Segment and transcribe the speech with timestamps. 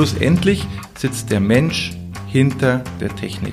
[0.00, 1.92] schlussendlich sitzt der Mensch
[2.26, 3.52] hinter der Technik.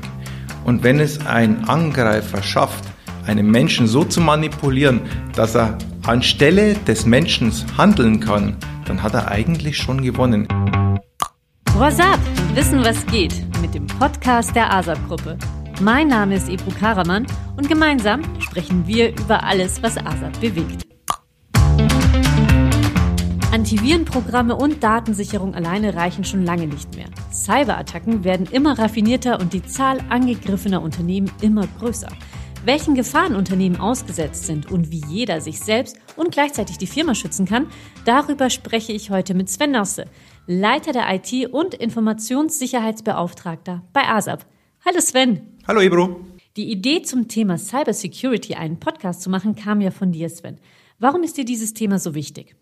[0.63, 2.85] Und wenn es ein Angreifer schafft,
[3.25, 5.01] einen Menschen so zu manipulieren,
[5.35, 8.55] dass er anstelle des Menschen handeln kann,
[8.85, 10.47] dann hat er eigentlich schon gewonnen.
[11.73, 12.19] What's up?
[12.53, 15.37] Wissen, was geht mit dem Podcast der ASAP-Gruppe.
[15.81, 17.27] Mein Name ist Ebru Karaman
[17.57, 20.86] und gemeinsam sprechen wir über alles, was ASAP bewegt.
[23.57, 27.07] Antivirenprogramme und Datensicherung alleine reichen schon lange nicht mehr.
[27.33, 32.09] Cyberattacken werden immer raffinierter und die Zahl angegriffener Unternehmen immer größer.
[32.65, 37.47] Welchen Gefahren Unternehmen ausgesetzt sind und wie jeder sich selbst und gleichzeitig die Firma schützen
[37.47, 37.65] kann,
[38.05, 40.05] darüber spreche ich heute mit Sven Nosse,
[40.45, 44.45] Leiter der IT- und Informationssicherheitsbeauftragter bei ASAP.
[44.85, 45.57] Hallo Sven.
[45.67, 46.21] Hallo Ebro.
[46.57, 50.59] Die Idee zum Thema Cybersecurity, einen Podcast zu machen, kam ja von dir, Sven.
[50.99, 52.55] Warum ist dir dieses Thema so wichtig?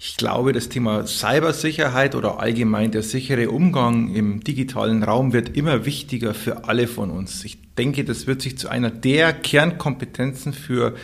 [0.00, 5.86] Ich glaube, das Thema Cybersicherheit oder allgemein der sichere Umgang im digitalen Raum wird immer
[5.86, 7.44] wichtiger für alle von uns.
[7.44, 10.94] Ich denke, das wird sich zu einer der Kernkompetenzen für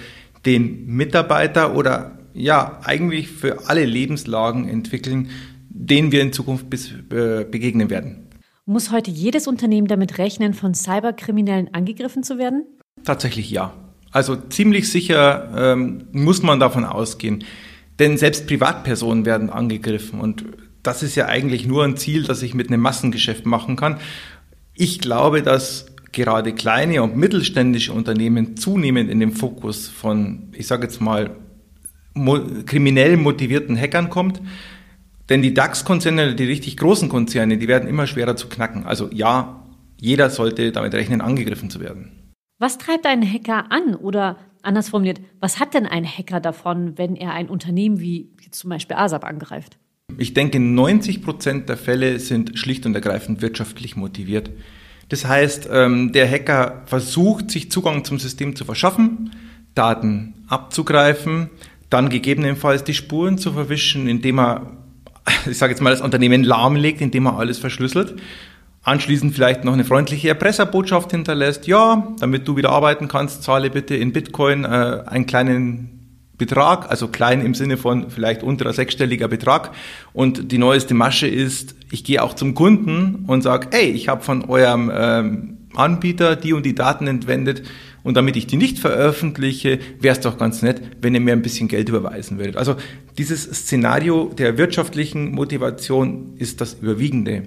[0.47, 5.31] den Mitarbeiter oder ja, eigentlich für alle Lebenslagen entwickeln,
[5.71, 8.29] denen wir in Zukunft bis, äh, begegnen werden.
[8.65, 12.65] Muss heute jedes Unternehmen damit rechnen, von Cyberkriminellen angegriffen zu werden?
[13.03, 13.75] Tatsächlich ja.
[14.13, 17.43] Also ziemlich sicher ähm, muss man davon ausgehen.
[17.99, 20.45] Denn selbst Privatpersonen werden angegriffen und
[20.83, 23.99] das ist ja eigentlich nur ein Ziel, das ich mit einem Massengeschäft machen kann.
[24.75, 30.85] Ich glaube, dass gerade kleine und mittelständische Unternehmen zunehmend in den Fokus von, ich sage
[30.85, 31.37] jetzt mal,
[32.15, 34.41] mo kriminell motivierten Hackern kommt.
[35.29, 38.85] Denn die DAX-Konzerne, die richtig großen Konzerne, die werden immer schwerer zu knacken.
[38.85, 39.67] Also ja,
[39.99, 42.33] jeder sollte damit rechnen, angegriffen zu werden.
[42.59, 47.17] Was treibt einen Hacker an oder Anders formuliert, was hat denn ein Hacker davon, wenn
[47.17, 49.79] er ein Unternehmen wie zum Beispiel ASAP angreift?
[50.17, 54.51] Ich denke, 90 Prozent der Fälle sind schlicht und ergreifend wirtschaftlich motiviert.
[55.09, 59.33] Das heißt, ähm, der Hacker versucht, sich Zugang zum System zu verschaffen,
[59.75, 61.51] Daten abzugreifen,
[61.91, 64.79] dann gegebenenfalls die Spuren zu verwischen, indem er,
[65.51, 68.15] ich sage jetzt mal, das Unternehmen lahmlegt, indem er alles verschlüsselt
[68.85, 73.97] anschließend vielleicht noch eine freundliche Erpresserbotschaft hinterlässt, ja, damit du wieder arbeiten kannst, zahle bitte
[73.97, 75.91] in Bitcoin äh, einen kleinen
[76.37, 79.71] Betrag, also klein im Sinne von vielleicht unterer sechsstelliger Betrag.
[80.13, 84.23] Und die neueste Masche ist, ich gehe auch zum Kunden und sage, hey, ich habe
[84.23, 87.63] von eurem ähm, Anbieter die und die Daten entwendet
[88.03, 91.43] und damit ich die nicht veröffentliche, wäre es doch ganz nett, wenn ihr mir ein
[91.43, 92.57] bisschen Geld überweisen würdet.
[92.57, 92.77] Also
[93.17, 97.45] dieses Szenario der wirtschaftlichen Motivation ist das Überwiegende.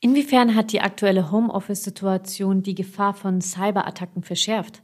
[0.00, 4.82] Inwiefern hat die aktuelle Homeoffice-Situation die Gefahr von Cyberattacken verschärft?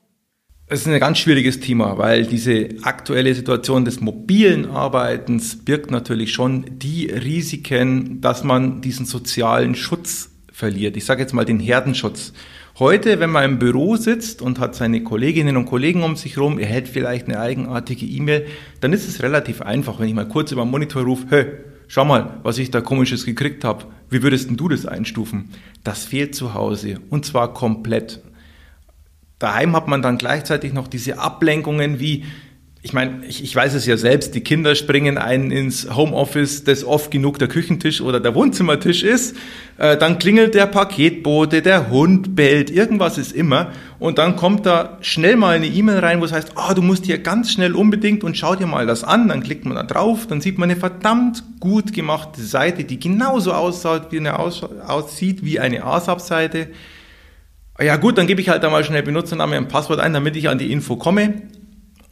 [0.67, 6.33] Es ist ein ganz schwieriges Thema, weil diese aktuelle Situation des mobilen Arbeitens birgt natürlich
[6.33, 10.97] schon die Risiken, dass man diesen sozialen Schutz verliert.
[10.97, 12.33] Ich sage jetzt mal den Herdenschutz.
[12.79, 16.59] Heute, wenn man im Büro sitzt und hat seine Kolleginnen und Kollegen um sich herum,
[16.59, 18.47] erhält vielleicht eine eigenartige E-Mail,
[18.81, 22.41] dann ist es relativ einfach, wenn ich mal kurz über den Monitor rufe, schau mal,
[22.43, 23.87] was ich da komisches gekriegt habe.
[24.11, 25.51] Wie würdest denn du das einstufen?
[25.85, 28.21] Das fehlt zu Hause und zwar komplett.
[29.39, 32.25] Daheim hat man dann gleichzeitig noch diese Ablenkungen wie
[32.85, 36.83] ich meine, ich, ich weiß es ja selbst, die Kinder springen ein ins Homeoffice, das
[36.83, 39.37] oft genug der Küchentisch oder der Wohnzimmertisch ist.
[39.79, 43.71] Äh, dann klingelt der Paketbote, der Hund bellt, irgendwas ist immer.
[44.01, 47.07] Und dann kommt da schnell mal eine E-Mail rein, wo es heißt, oh, du musst
[47.07, 49.29] hier ganz schnell unbedingt und schau dir mal das an.
[49.29, 53.53] Dann klickt man da drauf, dann sieht man eine verdammt gut gemachte Seite, die genauso
[53.53, 56.67] aussieht wie eine, aussieht wie eine ASAP-Seite.
[57.81, 60.49] Ja gut, dann gebe ich halt da mal schnell Benutzername und Passwort ein, damit ich
[60.49, 61.43] an die Info komme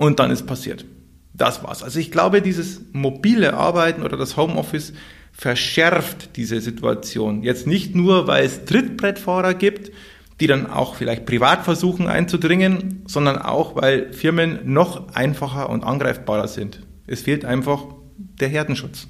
[0.00, 0.87] und dann ist passiert.
[1.34, 1.83] Das war's.
[1.83, 4.94] Also ich glaube, dieses mobile Arbeiten oder das Homeoffice
[5.31, 7.43] verschärft diese Situation.
[7.43, 9.93] Jetzt nicht nur, weil es Trittbrettfahrer gibt,
[10.41, 16.49] die dann auch vielleicht privat versuchen einzudringen, sondern auch, weil Firmen noch einfacher und angreifbarer
[16.49, 16.81] sind.
[17.06, 17.84] Es fehlt einfach
[18.16, 19.06] der Herdenschutz.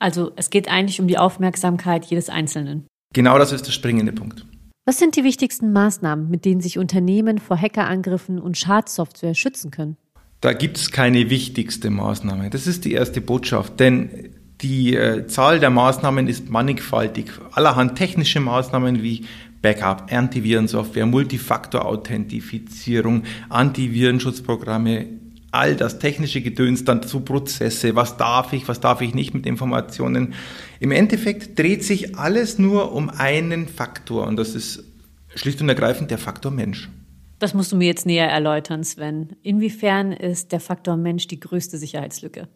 [0.00, 2.88] Also es geht eigentlich um die Aufmerksamkeit jedes Einzelnen.
[3.12, 4.44] Genau das ist der springende Punkt.
[4.84, 9.96] Was sind die wichtigsten Maßnahmen, mit denen sich Unternehmen vor Hackerangriffen und Schadsoftware schützen können?
[10.40, 12.50] Da gibt es keine wichtigste Maßnahme.
[12.50, 17.30] Das ist die erste Botschaft, denn die äh, Zahl der Maßnahmen ist mannigfaltig.
[17.52, 19.24] Allerhand technische Maßnahmen wie
[19.62, 25.06] Backup, Antivirensoftware, Multifaktor-Authentifizierung, Antivirenschutzprogramme,
[25.50, 29.46] all das technische Gedöns, dann zu Prozesse, was darf ich, was darf ich nicht mit
[29.46, 30.34] Informationen.
[30.80, 34.84] Im Endeffekt dreht sich alles nur um einen Faktor und das ist
[35.34, 36.90] schlicht und ergreifend der Faktor Mensch.
[37.44, 39.36] Das musst du mir jetzt näher erläutern, Sven.
[39.42, 42.48] Inwiefern ist der Faktor Mensch die größte Sicherheitslücke?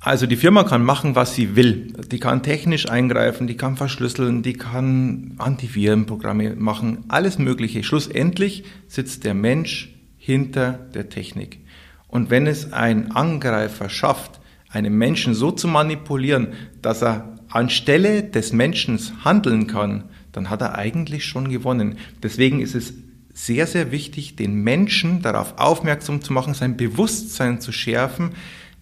[0.00, 1.92] Also die Firma kann machen, was sie will.
[2.10, 7.84] Die kann technisch eingreifen, die kann verschlüsseln, die kann Antivirenprogramme machen, alles Mögliche.
[7.84, 11.60] Schlussendlich sitzt der Mensch hinter der Technik.
[12.08, 14.40] Und wenn es ein Angreifer schafft,
[14.70, 16.48] einen Menschen so zu manipulieren,
[16.82, 21.98] dass er anstelle des Menschen handeln kann, dann hat er eigentlich schon gewonnen.
[22.24, 22.92] Deswegen ist es
[23.36, 28.30] sehr, sehr wichtig, den Menschen darauf aufmerksam zu machen, sein Bewusstsein zu schärfen,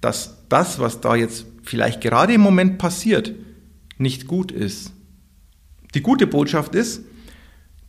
[0.01, 3.35] dass das, was da jetzt vielleicht gerade im Moment passiert,
[3.99, 4.93] nicht gut ist.
[5.95, 7.03] Die gute Botschaft ist,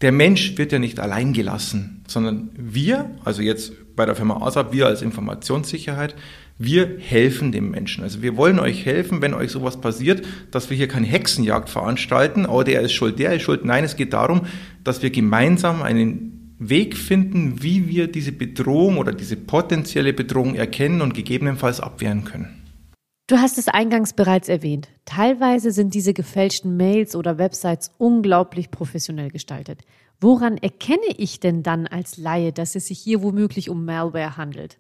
[0.01, 4.73] der Mensch wird ja nicht allein gelassen, sondern wir, also jetzt bei der Firma ASAP,
[4.73, 6.15] wir als Informationssicherheit,
[6.57, 8.03] wir helfen dem Menschen.
[8.03, 12.47] Also wir wollen euch helfen, wenn euch sowas passiert, dass wir hier keine Hexenjagd veranstalten,
[12.47, 13.65] oh, der ist schuld, der ist schuld.
[13.65, 14.47] Nein, es geht darum,
[14.83, 16.24] dass wir gemeinsam einen
[16.57, 22.61] Weg finden, wie wir diese Bedrohung oder diese potenzielle Bedrohung erkennen und gegebenenfalls abwehren können.
[23.27, 24.87] Du hast es eingangs bereits erwähnt.
[25.05, 29.81] Teilweise sind diese gefälschten Mails oder Websites unglaublich professionell gestaltet.
[30.21, 34.77] Woran erkenne ich denn dann als Laie, dass es sich hier womöglich um Malware handelt?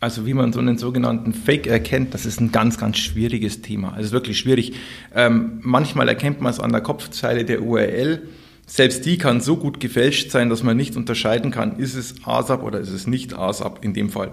[0.00, 3.94] Also wie man so einen sogenannten Fake erkennt, das ist ein ganz, ganz schwieriges Thema.
[3.94, 4.74] Also wirklich schwierig.
[5.12, 8.22] Ähm, manchmal erkennt man es an der Kopfzeile der URL.
[8.70, 12.62] Selbst die kann so gut gefälscht sein, dass man nicht unterscheiden kann, ist es ASAP
[12.62, 14.32] oder ist es nicht ASAP in dem Fall.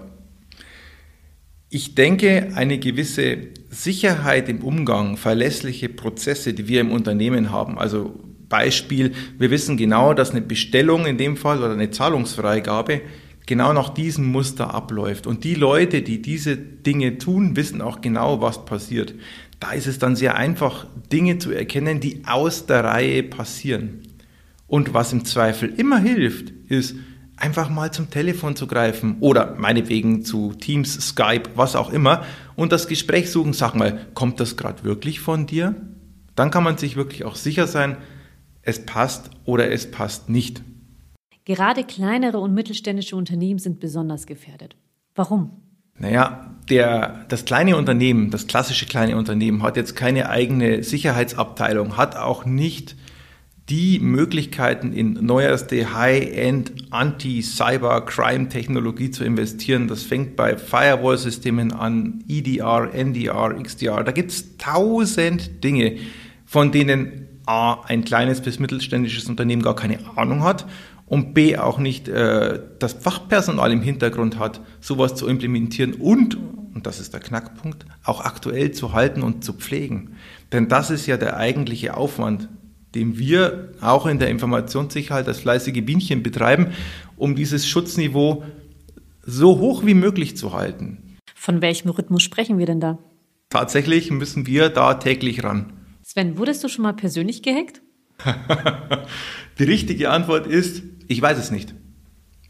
[1.70, 3.38] Ich denke, eine gewisse
[3.70, 10.12] Sicherheit im Umgang, verlässliche Prozesse, die wir im Unternehmen haben, also Beispiel, wir wissen genau,
[10.12, 13.00] dass eine Bestellung in dem Fall oder eine Zahlungsfreigabe
[13.46, 15.26] genau nach diesem Muster abläuft.
[15.26, 19.14] Und die Leute, die diese Dinge tun, wissen auch genau, was passiert.
[19.60, 24.02] Da ist es dann sehr einfach, Dinge zu erkennen, die aus der Reihe passieren.
[24.66, 26.96] Und was im Zweifel immer hilft, ist
[27.36, 32.24] einfach mal zum Telefon zu greifen oder meinetwegen zu Teams, Skype, was auch immer
[32.56, 33.52] und das Gespräch suchen.
[33.52, 35.74] Sag mal, kommt das gerade wirklich von dir?
[36.34, 37.96] Dann kann man sich wirklich auch sicher sein,
[38.62, 40.62] es passt oder es passt nicht.
[41.44, 44.76] Gerade kleinere und mittelständische Unternehmen sind besonders gefährdet.
[45.14, 45.62] Warum?
[45.98, 52.16] Naja, der, das kleine Unternehmen, das klassische kleine Unternehmen hat jetzt keine eigene Sicherheitsabteilung, hat
[52.16, 52.96] auch nicht
[53.68, 59.88] die Möglichkeiten in neuerste High-End Anti-Cyber-Crime-Technologie zu investieren.
[59.88, 64.04] Das fängt bei Firewall-Systemen an, EDR, NDR, XDR.
[64.04, 65.96] Da gibt es tausend Dinge,
[66.44, 70.64] von denen A, ein kleines bis mittelständisches Unternehmen gar keine Ahnung hat
[71.06, 76.36] und B auch nicht äh, das Fachpersonal im Hintergrund hat, sowas zu implementieren und,
[76.74, 80.16] und das ist der Knackpunkt, auch aktuell zu halten und zu pflegen.
[80.52, 82.48] Denn das ist ja der eigentliche Aufwand,
[82.96, 86.68] den wir auch in der Informationssicherheit als fleißige Bienchen betreiben,
[87.16, 88.42] um dieses Schutzniveau
[89.22, 91.18] so hoch wie möglich zu halten.
[91.34, 92.98] Von welchem Rhythmus sprechen wir denn da?
[93.50, 95.74] Tatsächlich müssen wir da täglich ran.
[96.02, 97.82] Sven, wurdest du schon mal persönlich gehackt?
[99.58, 101.74] Die richtige Antwort ist, ich weiß es nicht.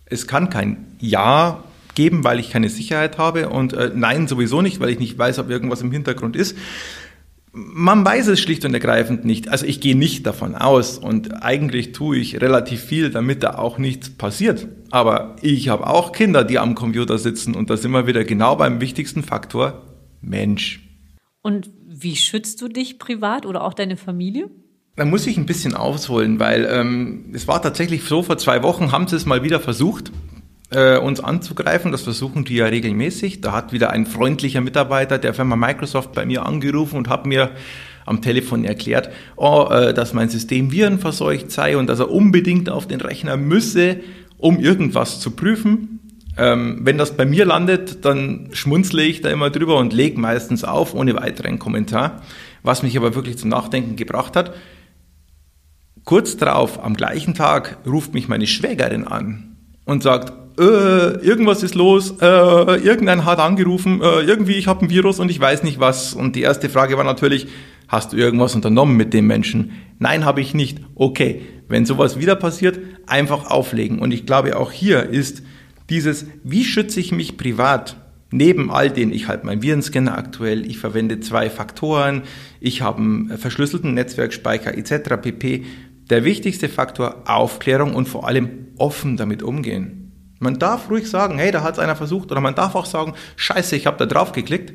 [0.04, 1.64] Es kann kein Ja
[1.96, 5.40] geben, weil ich keine Sicherheit habe und äh, Nein sowieso nicht, weil ich nicht weiß,
[5.40, 6.56] ob irgendwas im Hintergrund ist.
[7.58, 9.49] Man weiß es schlicht und ergreifend nicht.
[9.49, 13.79] Also ich gehe nicht davon aus und eigentlich tue ich relativ viel, damit da auch
[13.79, 14.69] nichts passiert.
[14.91, 18.56] Aber ich habe auch Kinder, die am Computer sitzen und da sind wir wieder genau
[18.56, 19.82] beim wichtigsten Faktor
[20.20, 20.87] Mensch.
[21.41, 24.50] Und wie schützt du dich privat oder auch deine Familie?
[24.97, 28.93] Da muss ich ein bisschen ausholen, weil ähm, es war tatsächlich so, vor zwei Wochen
[28.93, 30.13] haben sie es mal wieder versucht,
[30.70, 31.93] äh, uns anzugreifen.
[31.93, 33.41] Das versuchen die ja regelmäßig.
[33.41, 37.51] Da hat wieder ein freundlicher Mitarbeiter der Firma Microsoft bei mir angerufen und hat mir
[38.05, 42.87] am Telefon erklärt, oh, äh, dass mein System virenverseucht sei und dass er unbedingt auf
[42.87, 44.01] den Rechner müsse,
[44.39, 46.01] um irgendwas zu prüfen.
[46.39, 50.65] Ähm, wenn das bei mir landet, dann schmunzle ich da immer drüber und lege meistens
[50.65, 52.23] auf, ohne weiteren Kommentar.
[52.63, 54.53] Was mich aber wirklich zum Nachdenken gebracht hat,
[56.06, 59.56] Kurz darauf, am gleichen Tag, ruft mich meine Schwägerin an
[59.87, 64.91] und sagt, äh, irgendwas ist los, äh, irgendein hat angerufen, äh, irgendwie ich habe ein
[64.91, 66.15] Virus und ich weiß nicht was.
[66.15, 67.48] Und die erste Frage war natürlich,
[67.89, 69.72] hast du irgendwas unternommen mit dem Menschen?
[69.98, 70.81] Nein, habe ich nicht.
[70.94, 73.98] Okay, wenn sowas wieder passiert, einfach auflegen.
[73.98, 75.43] Und ich glaube, auch hier ist
[75.91, 77.96] dieses, wie schütze ich mich privat?
[78.32, 82.22] Neben all den, ich halte meinen Virenscanner aktuell, ich verwende zwei Faktoren,
[82.60, 85.17] ich habe einen verschlüsselten Netzwerkspeicher etc.
[85.22, 85.65] pp
[86.10, 90.06] der wichtigste Faktor Aufklärung und vor allem offen damit umgehen.
[90.46, 93.15] Man darf ruhig sagen, hey, da hat es einer versucht, oder man darf auch sagen,
[93.34, 94.74] scheiße, ich habe da drauf geklickt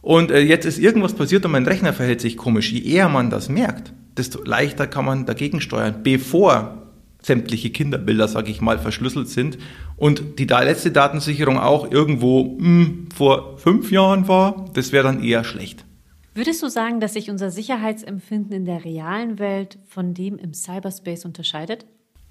[0.00, 2.72] und äh, jetzt ist irgendwas passiert und mein Rechner verhält sich komisch.
[2.72, 6.86] Je eher man das merkt, desto leichter kann man dagegen steuern, bevor
[7.20, 9.58] sämtliche Kinderbilder, sage ich mal, verschlüsselt sind
[9.98, 15.22] und die letzte Datensicherung auch irgendwo mh, hm, vor fünf Jahren war, das wäre dann
[15.22, 15.84] eher schlecht.
[16.32, 21.26] Würdest du sagen, dass sich unser Sicherheitsempfinden in der realen Welt von dem im Cyberspace
[21.26, 21.84] unterscheidet?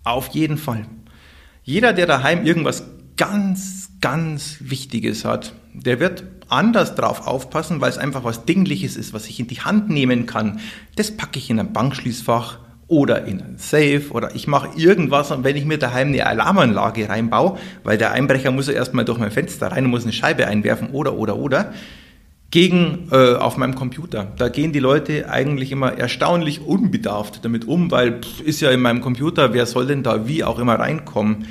[0.03, 0.87] Auf jeden Fall.
[1.63, 2.83] Jeder, der daheim irgendwas
[3.17, 9.13] ganz, ganz Wichtiges hat, der wird anders drauf aufpassen, weil es einfach was Dingliches ist,
[9.13, 10.59] was ich in die Hand nehmen kann.
[10.95, 15.43] Das packe ich in ein Bankschließfach oder in ein Safe oder ich mache irgendwas und
[15.43, 19.31] wenn ich mir daheim eine Alarmanlage reinbaue, weil der Einbrecher muss ja erstmal durch mein
[19.31, 21.73] Fenster rein und muss eine Scheibe einwerfen oder oder oder
[22.51, 24.27] gegen äh, auf meinem Computer.
[24.37, 28.81] Da gehen die Leute eigentlich immer erstaunlich unbedarft damit um, weil pff, ist ja in
[28.81, 31.45] meinem Computer, wer soll denn da wie auch immer reinkommen?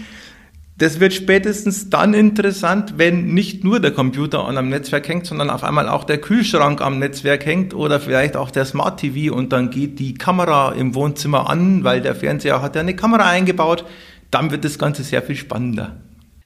[0.79, 5.51] Das wird spätestens dann interessant, wenn nicht nur der Computer an einem Netzwerk hängt, sondern
[5.51, 9.53] auf einmal auch der Kühlschrank am Netzwerk hängt oder vielleicht auch der Smart TV und
[9.53, 13.85] dann geht die Kamera im Wohnzimmer an, weil der Fernseher hat ja eine Kamera eingebaut.
[14.31, 15.97] Dann wird das Ganze sehr viel spannender.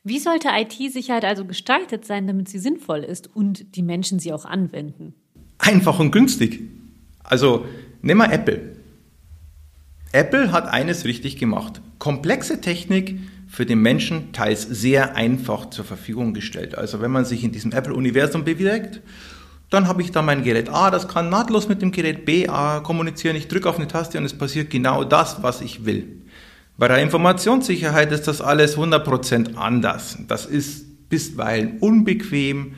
[0.04, 4.44] Wie sollte IT-Sicherheit also gestaltet sein, damit sie sinnvoll ist und die Menschen sie auch
[4.44, 5.14] anwenden?
[5.58, 6.60] Einfach und günstig.
[7.22, 7.66] Also
[8.00, 8.76] nehmen wir Apple.
[10.10, 11.80] Apple hat eines richtig gemacht.
[12.00, 16.76] Komplexe Technik für den Menschen teils sehr einfach zur Verfügung gestellt.
[16.76, 19.00] Also wenn man sich in diesem Apple-Universum bewegt,
[19.70, 22.80] dann habe ich da mein Gerät A, das kann nahtlos mit dem Gerät B A
[22.80, 23.36] kommunizieren.
[23.36, 26.21] Ich drücke auf eine Taste und es passiert genau das, was ich will.
[26.76, 30.18] Bei der Informationssicherheit ist das alles 100% anders.
[30.26, 32.74] Das ist bisweilen unbequem,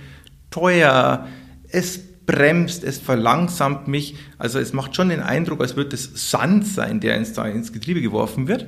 [0.51, 1.29] teuer,
[1.69, 4.17] es bremst, es verlangsamt mich.
[4.39, 8.01] Also es macht schon den Eindruck, als würde es Sand sein, der ins, ins Getriebe
[8.01, 8.67] geworfen wird.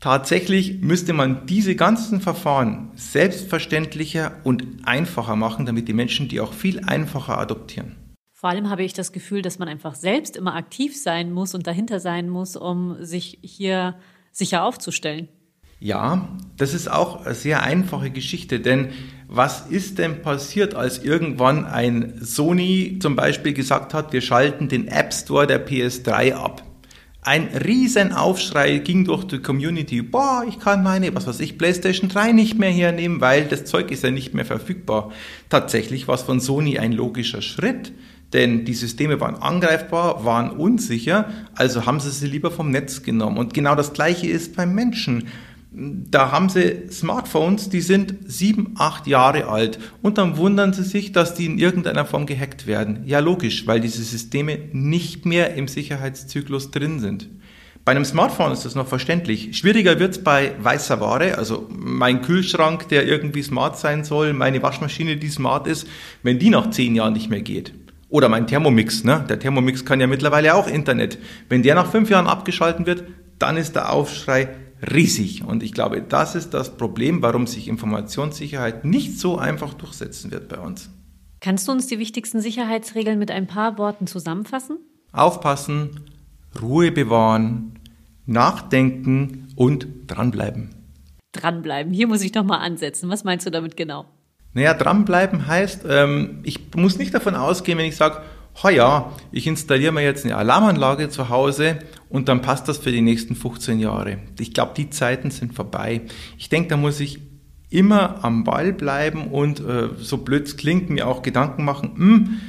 [0.00, 6.52] Tatsächlich müsste man diese ganzen Verfahren selbstverständlicher und einfacher machen, damit die Menschen die auch
[6.52, 8.03] viel einfacher adoptieren.
[8.44, 11.66] Vor allem habe ich das Gefühl, dass man einfach selbst immer aktiv sein muss und
[11.66, 13.94] dahinter sein muss, um sich hier
[14.32, 15.28] sicher aufzustellen.
[15.80, 18.90] Ja, das ist auch eine sehr einfache Geschichte, denn
[19.28, 24.88] was ist denn passiert, als irgendwann ein Sony zum Beispiel gesagt hat, wir schalten den
[24.88, 26.62] App Store der PS3 ab?
[27.22, 30.02] Ein riesen Aufschrei ging durch die Community.
[30.02, 33.90] Boah, ich kann meine, was weiß ich, PlayStation 3 nicht mehr hernehmen, weil das Zeug
[33.90, 35.12] ist ja nicht mehr verfügbar.
[35.48, 37.94] Tatsächlich war es von Sony ein logischer Schritt,
[38.34, 43.38] denn die Systeme waren angreifbar, waren unsicher, also haben sie sie lieber vom Netz genommen.
[43.38, 45.28] Und genau das Gleiche ist beim Menschen
[45.76, 51.10] da haben sie Smartphones, die sind sieben, acht Jahre alt und dann wundern sie sich,
[51.10, 53.02] dass die in irgendeiner Form gehackt werden.
[53.06, 57.28] Ja, logisch, weil diese Systeme nicht mehr im Sicherheitszyklus drin sind.
[57.84, 59.58] Bei einem Smartphone ist das noch verständlich.
[59.58, 64.62] Schwieriger wird es bei weißer Ware, also mein Kühlschrank, der irgendwie smart sein soll, meine
[64.62, 65.88] Waschmaschine, die smart ist,
[66.22, 67.74] wenn die nach zehn Jahren nicht mehr geht.
[68.08, 69.24] Oder mein Thermomix, ne?
[69.28, 71.18] Der Thermomix kann ja mittlerweile auch Internet.
[71.48, 73.04] Wenn der nach fünf Jahren abgeschalten wird,
[73.38, 74.48] dann ist der Aufschrei
[74.92, 75.44] riesig.
[75.44, 80.48] Und ich glaube, das ist das Problem, warum sich Informationssicherheit nicht so einfach durchsetzen wird
[80.48, 80.90] bei uns.
[81.40, 84.78] Kannst du uns die wichtigsten Sicherheitsregeln mit ein paar Worten zusammenfassen?
[85.12, 86.00] Aufpassen,
[86.60, 87.78] Ruhe bewahren,
[88.26, 90.70] nachdenken und dranbleiben.
[91.32, 93.10] Dranbleiben, hier muss ich noch mal ansetzen.
[93.10, 94.06] Was meinst du damit genau?
[94.54, 98.22] Naja, dranbleiben heißt, ähm, ich muss nicht davon ausgehen, wenn ich sage,
[98.72, 103.00] ja, ich installiere mir jetzt eine Alarmanlage zu Hause und dann passt das für die
[103.00, 104.18] nächsten 15 Jahre.
[104.38, 106.02] Ich glaube, die Zeiten sind vorbei.
[106.38, 107.20] Ich denke, da muss ich
[107.68, 112.40] immer am Ball bleiben und äh, so blöd es klingt, mir auch Gedanken machen, hm,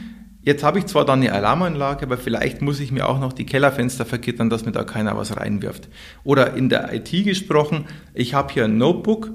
[0.43, 3.47] jetzt habe ich zwar da eine Alarmanlage, aber vielleicht muss ich mir auch noch die
[3.47, 5.89] Kellerfenster vergittern, dass mir da keiner was reinwirft.
[6.23, 9.31] Oder in der IT gesprochen, ich habe hier ein Notebook,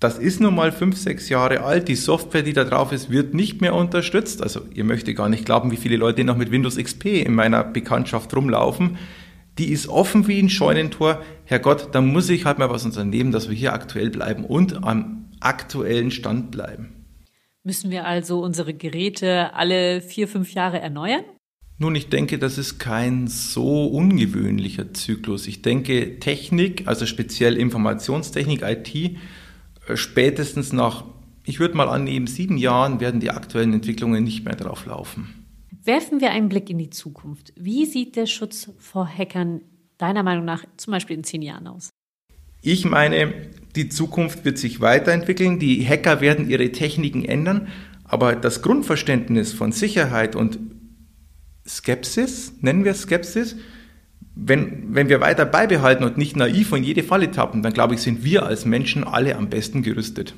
[0.00, 1.88] das ist nun mal fünf, sechs Jahre alt.
[1.88, 4.42] Die Software, die da drauf ist, wird nicht mehr unterstützt.
[4.42, 7.62] Also ihr möchtet gar nicht glauben, wie viele Leute noch mit Windows XP in meiner
[7.64, 8.96] Bekanntschaft rumlaufen.
[9.58, 11.22] Die ist offen wie ein Scheunentor.
[11.44, 15.28] Herrgott, da muss ich halt mal was unternehmen, dass wir hier aktuell bleiben und am
[15.40, 17.04] aktuellen Stand bleiben.
[17.62, 21.24] Müssen wir also unsere Geräte alle vier, fünf Jahre erneuern?
[21.76, 25.46] Nun, ich denke, das ist kein so ungewöhnlicher Zyklus.
[25.46, 29.18] Ich denke, Technik, also speziell Informationstechnik, IT,
[29.96, 31.04] spätestens nach,
[31.44, 35.46] ich würde mal annehmen, sieben Jahren werden die aktuellen Entwicklungen nicht mehr drauf laufen.
[35.84, 37.52] Werfen wir einen Blick in die Zukunft.
[37.56, 39.62] Wie sieht der Schutz vor Hackern
[39.98, 41.90] deiner Meinung nach zum Beispiel in zehn Jahren aus?
[42.62, 43.32] Ich meine,
[43.74, 47.68] die Zukunft wird sich weiterentwickeln, die Hacker werden ihre Techniken ändern,
[48.04, 50.58] aber das Grundverständnis von Sicherheit und
[51.66, 53.56] Skepsis, nennen wir Skepsis,
[54.34, 58.02] wenn, wenn wir weiter beibehalten und nicht naiv in jede Falle tappen, dann glaube ich,
[58.02, 60.34] sind wir als Menschen alle am besten gerüstet.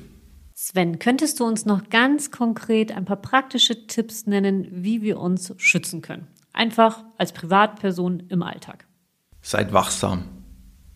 [0.53, 5.53] Sven, könntest du uns noch ganz konkret ein paar praktische Tipps nennen, wie wir uns
[5.57, 6.27] schützen können?
[6.53, 8.85] Einfach als Privatperson im Alltag.
[9.41, 10.25] Seid wachsam.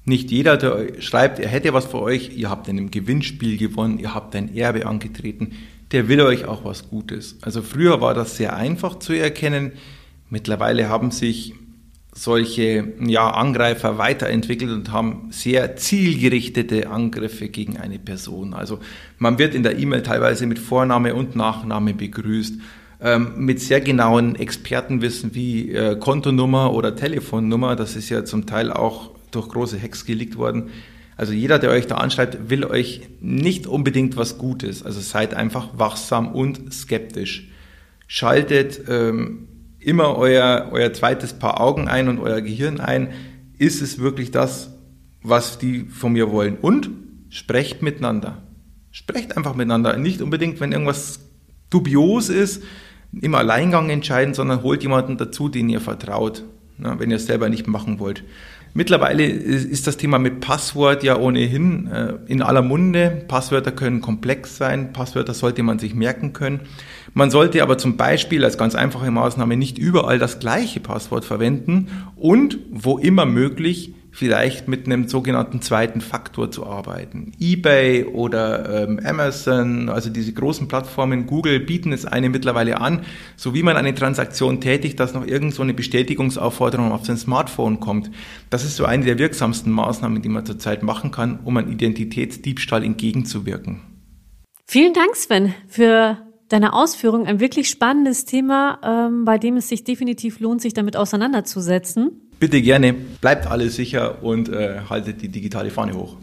[0.06, 4.00] Nicht jeder, der schreibt, er hätte was für euch, ihr habt in einem Gewinnspiel gewonnen,
[4.00, 5.54] ihr habt ein Erbe angetreten,
[5.92, 7.38] der will euch auch was Gutes.
[7.42, 9.74] Also früher war das sehr einfach zu erkennen.
[10.30, 11.56] Mittlerweile haben sich
[12.18, 18.56] solche ja, Angreifer weiterentwickelt und haben sehr zielgerichtete Angriffe gegen eine Person.
[18.56, 18.80] Also
[19.20, 22.56] man wird in der E-Mail teilweise mit Vorname und Nachname begrüßt,
[23.02, 27.76] ähm, mit sehr genauen Expertenwissen wie äh, Kontonummer oder Telefonnummer.
[27.76, 30.72] Das ist ja zum Teil auch durch große Hacks geleakt worden.
[31.18, 34.82] Also jeder, der euch da anschreibt, will euch nicht unbedingt was Gutes.
[34.82, 37.48] Also seid einfach wachsam und skeptisch.
[38.08, 39.48] Schaltet ähm,
[39.80, 43.10] immer euer, euer zweites Paar Augen ein und euer Gehirn ein.
[43.58, 44.72] Ist es wirklich das,
[45.22, 46.58] was die von mir wollen?
[46.58, 46.90] Und
[47.30, 48.42] sprecht miteinander.
[48.92, 49.98] Sprecht einfach miteinander.
[49.98, 51.20] Nicht unbedingt, wenn irgendwas
[51.70, 52.64] dubios ist,
[53.22, 56.44] im Alleingang entscheiden, sondern holt jemanden dazu, den ihr vertraut,
[56.78, 58.24] ne, wenn ihr es selber nicht machen wollt.
[58.78, 63.24] Mittlerweile ist das Thema mit Passwort ja ohnehin äh, in aller Munde.
[63.28, 66.60] Passwörter können komplex sein, Passwörter sollte man sich merken können.
[67.16, 71.88] Man sollte aber zum Beispiel als ganz einfache Maßnahme nicht überall das gleiche Passwort verwenden
[72.18, 77.34] und wo immer möglich vielleicht mit einem sogenannten zweiten Faktor zu arbeiten.
[77.40, 83.02] eBay oder ähm, Amazon, also diese großen Plattformen, Google bieten es einem mittlerweile an,
[83.36, 87.80] so wie man eine Transaktion tätigt, dass noch irgend so eine Bestätigungsaufforderung auf sein Smartphone
[87.80, 88.10] kommt.
[88.50, 92.84] Das ist so eine der wirksamsten Maßnahmen, die man zurzeit machen kann, um einem Identitätsdiebstahl
[92.84, 93.82] entgegenzuwirken.
[94.66, 96.18] Vielen Dank, Sven, für
[96.50, 97.26] deine Ausführung.
[97.26, 102.27] Ein wirklich spannendes Thema, ähm, bei dem es sich definitiv lohnt, sich damit auseinanderzusetzen.
[102.40, 106.18] Bitte gerne, bleibt alle sicher und äh, haltet die digitale Fahne hoch.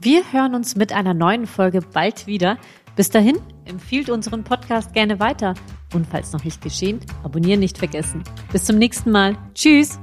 [0.00, 2.58] Wir hören uns mit einer neuen Folge bald wieder.
[2.94, 5.54] Bis dahin, empfiehlt unseren Podcast gerne weiter.
[5.94, 8.22] Und falls noch nicht geschehen, abonnieren nicht vergessen.
[8.52, 9.36] Bis zum nächsten Mal.
[9.54, 9.98] Tschüss!